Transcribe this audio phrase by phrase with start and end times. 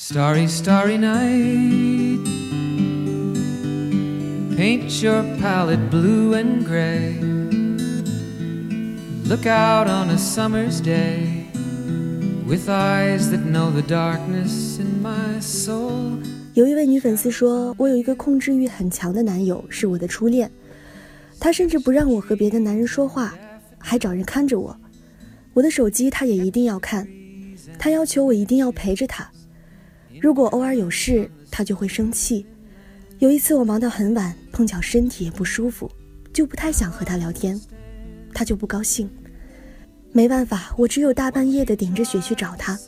[0.00, 2.24] Starry, starry night.
[4.56, 7.18] Paint your palette blue and gray.
[9.26, 11.48] Look out on a summer's day
[12.46, 16.20] with eyes that know the darkness in my soul.
[16.54, 20.48] 有一位女粉丝说：“我有一个控制欲很强的男友，是我的初恋。
[21.40, 23.34] 他甚至不让我和别的男人说话，
[23.78, 24.78] 还找人看着我。
[25.54, 27.08] 我的手机他也一定要看，
[27.80, 29.28] 他要求我一定要陪着他。”
[30.20, 32.46] 如果偶尔有事，他就会生气。
[33.18, 35.90] 有一次我忙到很晚，碰巧身体也不舒服，
[36.32, 37.60] 就不太想和他聊天，
[38.32, 39.08] 他就不高兴。
[40.12, 42.78] 没办法，我只有大半夜的顶着雪去找他，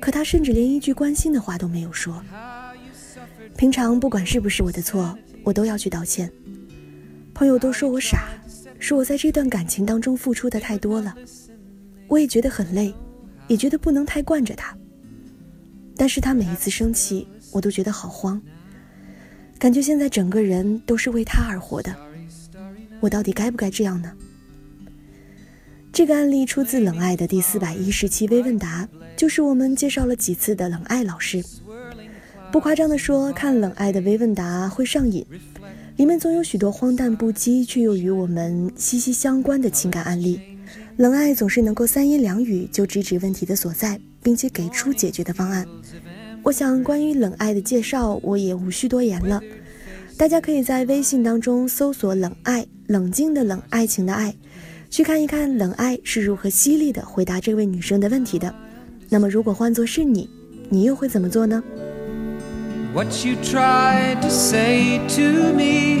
[0.00, 2.22] 可他甚至连一句关心的话都没有说。
[3.56, 6.30] 平常不管是不是我的错，我都要去道歉。
[7.32, 8.28] 朋友都说我傻，
[8.78, 11.14] 说我在这段感情当中付出的太多了。
[12.06, 12.94] 我也觉得很累，
[13.48, 14.76] 也觉得不能太惯着他。
[15.96, 18.40] 但是他每一次生气，我都觉得好慌，
[19.58, 21.94] 感觉现在整个人都是为他而活的。
[23.00, 24.12] 我到底该不该这样呢？
[25.92, 31.44] 这个案例出自《冷爱》的第四百一十期微问答，就是我们介绍了几次的冷爱老师。
[32.50, 35.24] 不夸张的说，看《冷爱》的微问答会上瘾，
[35.96, 40.40] 里面总有许多荒诞不羁却又与我们息息相关的情感案例。
[40.96, 44.00] 冷爱总是能够三言两语就直指问题的所在。
[44.24, 45.68] 并且给出解决的方案。
[46.42, 49.38] 我想，关于冷爱的介绍，我也无需多言了。
[50.16, 54.34] 大家可以在微信当中搜索“冷爱”，冷静的冷，爱情的爱，
[54.88, 58.54] 去看一看冷爱是如何犀利的回答这位女生的问题的。
[59.10, 60.26] 那么，如果换作是你，
[60.70, 61.62] 你又会怎么做呢
[62.94, 66.00] ？What you tried to say to me,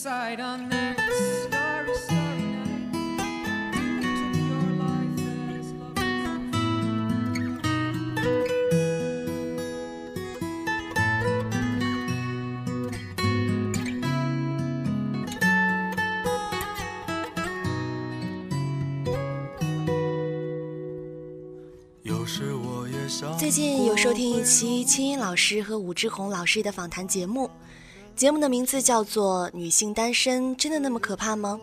[0.00, 0.96] side on that
[1.50, 2.30] starry, starry
[23.38, 27.50] 最近有收听一期青音老师和武志红老师的访谈节目，
[28.16, 31.58] 节目的名字叫做《女性单身真的那么可怕吗》？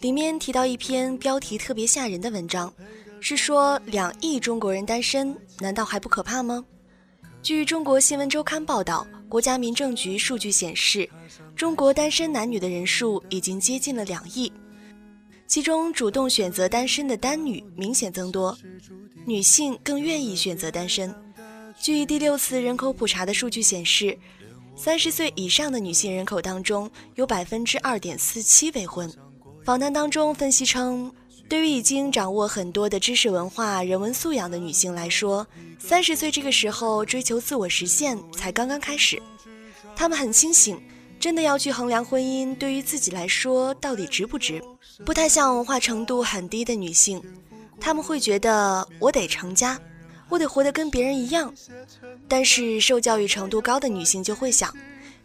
[0.00, 2.72] 里面提到一篇标题特别吓人的文章，
[3.20, 6.64] 是说两亿中国人单身，难道还不可怕吗？
[7.42, 11.08] 据中国新闻周刊报道，国家民政局数据显示，
[11.54, 14.52] 中国单身男女的人数已经接近了两亿。
[15.46, 18.56] 其中，主动选择单身的单女明显增多，
[19.24, 21.14] 女性更愿意选择单身。
[21.78, 24.18] 据第六次人口普查的数据显示，
[24.76, 29.10] 三十岁以上的女性人口当中，有百分之二点四七未婚。
[29.64, 31.10] 访谈当中分析称，
[31.48, 35.46] 对于已经掌握很多的知识、文化、人文素养的女性来说，
[35.78, 39.20] 三十岁这个时候追求自我实现才刚刚开始。
[39.96, 40.78] 她们很清醒。
[41.18, 44.62] 真的要去衡量婚姻对于自己来说到底值不值，
[45.04, 47.20] 不太像文化程度很低的女性，
[47.80, 49.80] 她们会觉得我得成家，
[50.28, 51.52] 我得活得跟别人一样。
[52.28, 54.72] 但是受教育程度高的女性就会想，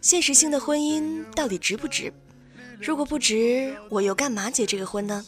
[0.00, 2.12] 现实性的婚姻到底值不值？
[2.80, 5.24] 如果不值，我又干嘛结这个婚呢？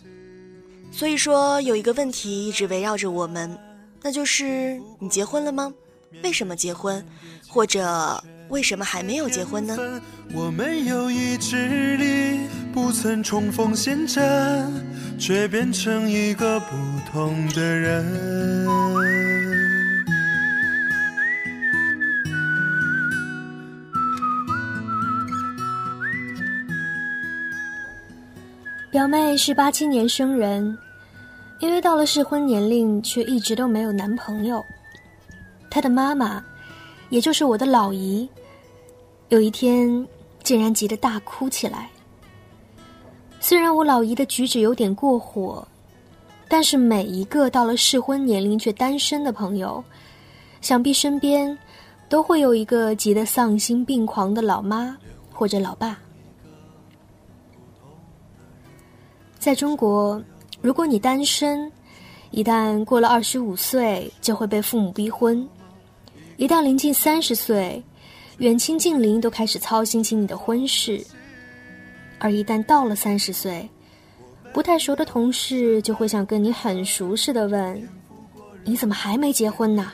[0.91, 3.59] 所以说有一个问题一直围绕着我们，
[4.03, 5.73] 那就是你结婚了吗？
[6.23, 7.05] 为什么结婚？
[7.49, 8.23] 或者？
[8.51, 9.75] 为什么还没有结婚呢？
[10.35, 12.41] 我没有意志力，
[12.75, 14.71] 不曾冲锋陷阵，
[15.19, 16.77] 却变成一个不
[17.11, 18.05] 同的人。
[28.95, 30.79] 表妹是八七年生人，
[31.59, 34.65] 因为到了适婚年龄，却一直都没有男朋友。
[35.69, 36.41] 她的妈妈。
[37.11, 38.29] 也就是我的老姨，
[39.31, 40.07] 有一天
[40.45, 41.91] 竟然急得大哭起来。
[43.41, 45.67] 虽然我老姨的举止有点过火，
[46.47, 49.83] 但是每一个到了适婚年龄却单身的朋友，
[50.61, 51.59] 想必身边
[52.09, 54.97] 都会有一个急得丧心病狂的老妈
[55.33, 55.99] 或者老爸。
[59.45, 60.25] 在中国，
[60.63, 61.71] 如果你单身，
[62.31, 65.47] 一旦过了二十五岁，就会被父母逼婚。
[66.39, 67.85] 一旦临近三十岁，
[68.39, 71.05] 远亲近邻都开始操心起你的婚事；
[72.19, 73.69] 而一旦到了三十岁，
[74.51, 77.87] 不太熟的同事就会像跟你很熟似的问
[78.65, 79.93] ：“你怎么还没结婚呢？”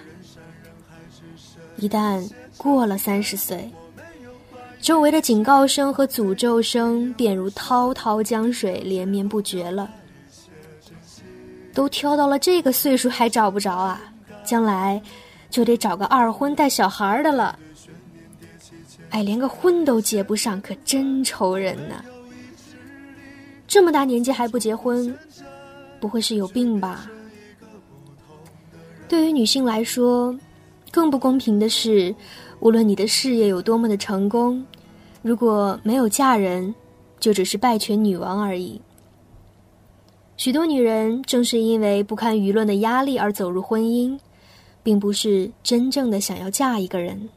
[1.77, 2.25] 一旦
[2.57, 3.69] 过了三十岁，
[4.81, 9.91] 周围的警告声和诅咒声便如滔滔江水连绵不绝了。
[11.73, 14.01] 都挑到了这个岁数还找不着啊！
[14.45, 15.01] 将来
[15.49, 17.57] 就得找个二婚带小孩的了。
[19.11, 22.03] 哎，连个婚都结不上，可真愁人呐！
[23.69, 25.17] 这么大年纪还不结婚，
[26.01, 27.09] 不会是有病吧？
[29.09, 30.37] 对于女性来说，
[30.91, 32.15] 更不公平的是，
[32.59, 34.65] 无论你的事业有多么的成功，
[35.23, 36.75] 如果没有嫁人，
[37.19, 38.81] 就只是败犬女王而已。
[40.37, 44.19] 许多女人正是因为不堪舆论的压力而走入婚姻，
[44.83, 47.29] 并不是真正的想要嫁一个人。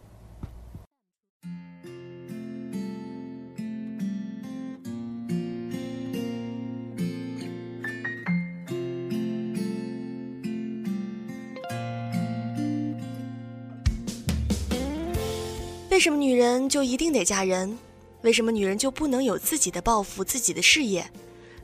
[15.93, 17.77] 为什么女人就一定得嫁人？
[18.23, 21.07] 为什么女人就不能有自己的抱负、自己的事业？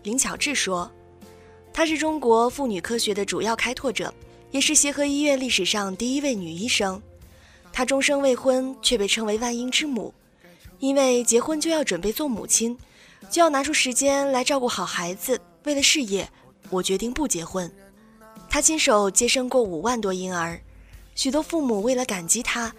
[0.03, 0.89] 林巧稚说。
[1.73, 4.13] 她是中国妇女科学的主要开拓者，
[4.51, 7.01] 也是协和医院历史上第一位女医生。
[7.73, 10.13] 她终生未婚，却被称为万婴之母，
[10.77, 12.77] 因为结婚就要准备做母亲，
[13.31, 15.41] 就要拿出时间来照顾好孩子。
[15.63, 16.29] 为了事业，
[16.69, 17.69] 我决定不结婚。
[18.47, 20.61] 她亲手接生过五万多婴儿，
[21.15, 22.71] 许多父母为了感激她，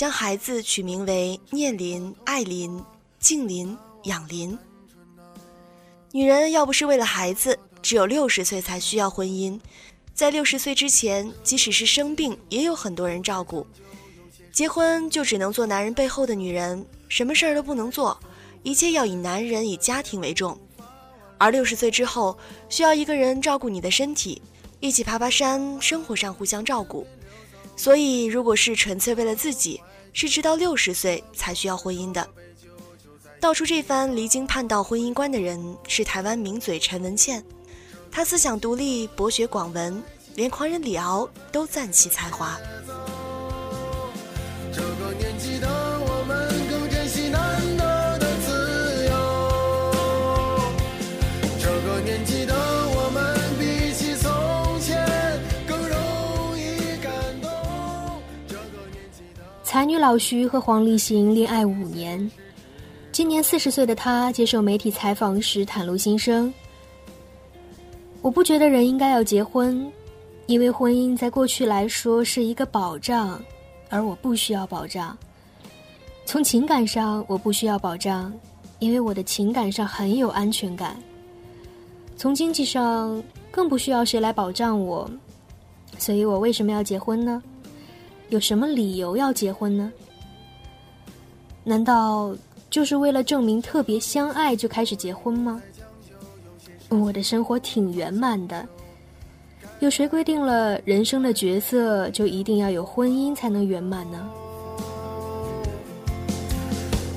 [0.00, 2.82] 将孩子取名为念林、爱林、
[3.18, 4.58] 静林、养林。
[6.10, 9.60] 女人要不是为了孩子，只有六十岁才需要婚姻，
[10.14, 13.66] 在六十岁之前，即使是生病，也有很多人照顾。
[14.50, 18.18] 结婚就只能做男人背后的女人，什么事儿都不能做，
[18.62, 20.58] 一切要以男人、以家庭为重。
[21.36, 22.38] 而六十岁之后，
[22.70, 24.40] 需要一个人照顾你的身体，
[24.80, 27.06] 一起爬爬山，生活上互相照顾。
[27.76, 29.78] 所以，如果是纯粹为了自己，
[30.12, 32.28] 是直到六十岁才需要婚姻的。
[33.40, 37.42] 道出这番离经叛道婚姻观的人是台湾名嘴陈文茜。
[38.10, 40.02] 她思想独立，博学广文，
[40.34, 42.58] 连狂人李敖都赞其才华。
[59.70, 62.28] 才女老徐和黄立行恋爱五年，
[63.12, 66.52] 今年四十岁的他接受媒体采访时袒露心声。
[68.20, 69.88] 我不觉得人应该要结婚，
[70.46, 73.40] 因为婚姻在过去来说是一个保障，
[73.88, 75.16] 而我不需要保障。
[76.24, 78.32] 从情感上，我不需要保障，
[78.80, 81.00] 因为我的情感上很有安全感。
[82.16, 83.22] 从经济上，
[83.52, 85.08] 更不需要谁来保障我，
[85.96, 87.40] 所以我为什么要结婚呢？
[88.30, 89.92] 有什么理由要结婚呢？
[91.62, 92.34] 难道
[92.70, 95.60] 就是为了证明特别相爱就开始结婚吗？
[96.88, 98.66] 我的生活挺圆满的，
[99.80, 104.30] 有谁规定了人生的角色就一定要有婚姻才能圆满呢？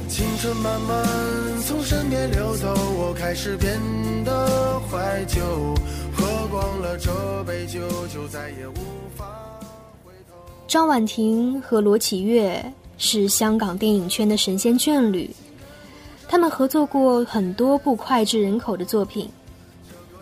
[0.10, 1.06] 青春慢慢
[1.66, 3.80] 从身边流走，我开始变
[4.24, 5.42] 得怀旧，
[6.16, 8.74] 喝光了这杯酒，就再也无
[9.16, 9.23] 法。
[10.74, 15.30] 张婉婷和罗启岳是香港电影圈的神仙眷侣，
[16.28, 19.30] 他们合作过很多部脍炙人口的作品。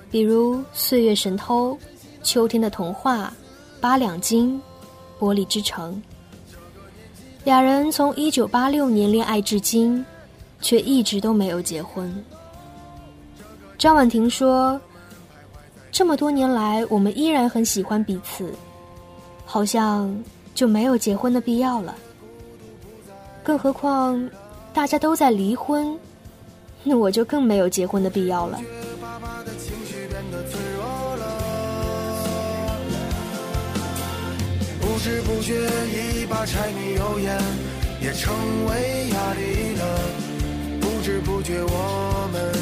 [0.10, 1.72] 比如《岁月神偷》
[2.22, 3.28] 《秋天的童话》
[3.80, 4.62] 《八两金》
[5.26, 5.96] 《玻璃之城》，
[7.46, 10.06] 俩人从一九八六年恋爱至今，
[10.60, 12.14] 却一直都没有结婚。
[13.78, 14.78] 张婉婷说
[15.94, 18.54] ：“这么多年来，我们依然很喜欢彼此，
[19.46, 20.14] 好像
[20.54, 21.96] 就没有结婚的必要了。
[23.44, 24.30] 更何况
[24.74, 25.98] 大家都在离婚，
[26.84, 28.60] 那我就更没有结婚的必要了。”
[34.80, 35.56] 不知不觉，
[35.90, 37.42] 一把柴米油盐
[38.00, 38.32] 也成
[38.68, 40.00] 为压力了。
[40.80, 42.54] 不知不觉，我们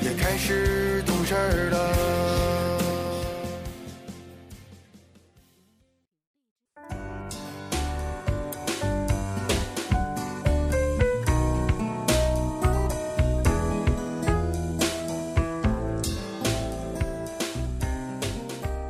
[0.00, 1.34] 也开始懂事
[1.70, 2.83] 了。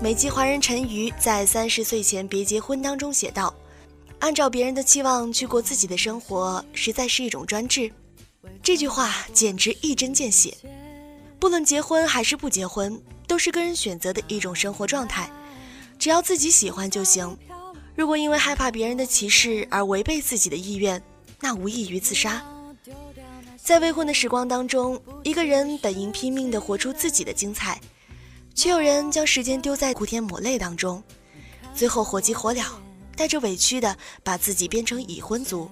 [0.04, 3.54] 美籍华人陈瑜在《三十岁前别结婚》当中写道
[4.20, 7.90] ：“按照别人的期望去过自己的生活，实在是一种专制。
[8.62, 10.54] 这句话简直一针见血。
[11.38, 15.30] 不论结婚还是不结婚，都是个人选择的一种生活状态，
[15.98, 17.34] 只要自己喜欢就行。
[17.96, 21.02] 如果因为害怕别人的歧视而违背自己的意愿，
[21.40, 22.44] 那无异于自杀。
[23.56, 27.80] 在未婚的时光当中，一个人本应拼命地活出自己的精彩，
[28.54, 31.02] 却有人将时间丢在哭天抹泪当中，
[31.74, 32.64] 最后火急火燎，
[33.16, 35.68] 带着委屈的把自己变成已婚族。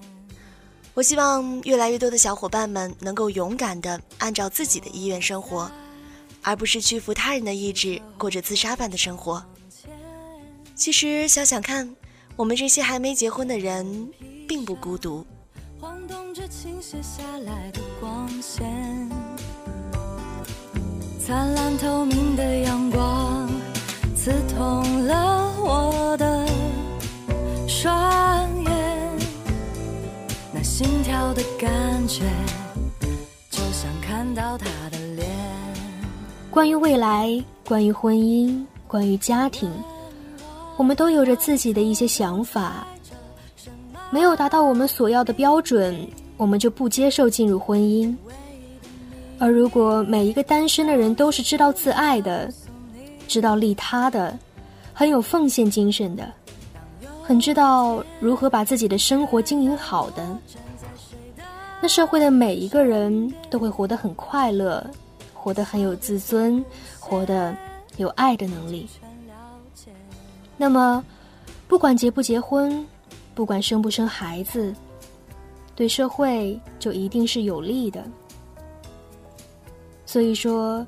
[0.93, 5.71] 我希望越来越多的小伙伴们能够勇敢地按照自己的意愿生活，
[6.43, 9.43] 而不是屈服他人的意志，过着自杀般的生活。
[10.75, 11.95] 其实想想看，
[12.35, 14.11] 我们这些还没结婚的人，
[14.47, 15.25] 并不孤独。
[15.79, 18.63] 晃动着倾泻下来的光线，
[21.25, 23.49] 灿烂透明的阳光
[24.13, 26.45] 刺痛了我的
[27.65, 27.89] 双
[28.65, 29.17] 眼，
[30.53, 32.25] 那心跳的感觉，
[33.49, 35.25] 就像看到他的脸。
[36.51, 39.71] 关于未来，关于婚姻，关于家庭，
[40.75, 42.85] 我们都有着自己的一些想法。
[44.09, 48.13] 没有达到我们所要的标准，我们就不接受进入婚姻。
[49.43, 52.49] 而如果每一个单身的人都是知道自爱的，
[53.27, 54.39] 知道利他的，
[54.93, 56.31] 很有奉献精神的，
[57.21, 60.25] 很知道如何把自己的生活经营好的，
[61.81, 64.81] 那社会的每一个人都会活得很快乐，
[65.33, 66.63] 活得很有自尊，
[66.97, 67.53] 活得
[67.97, 68.87] 有爱的能力。
[70.55, 71.03] 那么，
[71.67, 72.81] 不管结不结婚。
[73.35, 74.73] 不管生不生孩子，
[75.75, 78.05] 对社会就一定是有利的。
[80.05, 80.85] 所以说，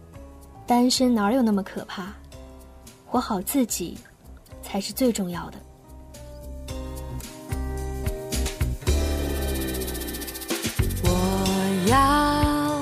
[0.68, 2.14] 单身哪有那么可怕？
[3.08, 3.98] 活好自己
[4.62, 5.58] 才是最重要的。
[11.04, 11.10] 我
[11.88, 12.82] 要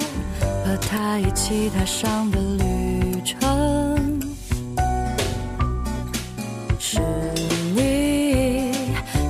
[0.66, 3.40] 和他一起踏上的旅程。
[6.80, 7.00] 是
[7.76, 8.74] 你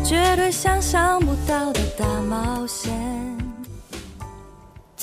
[0.03, 2.82] 绝对想象不到的大冒险。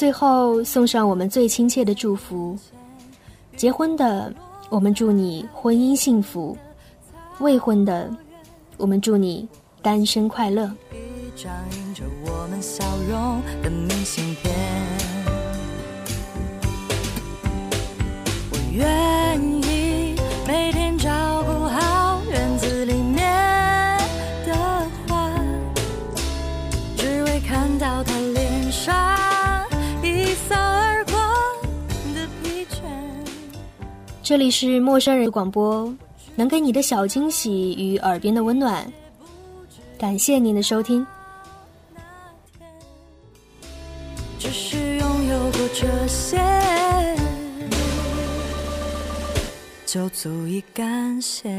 [0.01, 2.57] 最后送上我们最亲切的祝福：
[3.55, 4.33] 结婚的，
[4.71, 6.57] 我们祝你婚姻幸福；
[7.41, 8.11] 未婚的，
[8.79, 9.47] 我们祝你
[9.83, 10.73] 单身快乐。
[18.51, 20.17] 我，愿意
[20.49, 23.99] 每天照顾好院子里面
[24.47, 24.55] 的
[25.07, 25.31] 花，
[26.97, 27.39] 只为。
[27.47, 28.95] 看到他脸上
[34.31, 35.93] 这里是陌生人广播，
[36.37, 38.87] 能给你的小惊喜与耳边的温暖。
[39.99, 41.05] 感谢您的收听。
[44.39, 46.39] 只是拥有过这些，
[49.85, 51.51] 就足以感谢。